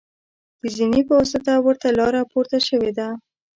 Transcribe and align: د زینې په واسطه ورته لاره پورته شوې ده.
د 0.59 0.61
زینې 0.75 1.01
په 1.07 1.13
واسطه 1.19 1.53
ورته 1.65 1.87
لاره 1.99 2.21
پورته 2.31 2.59
شوې 2.67 2.91
ده. 2.97 3.07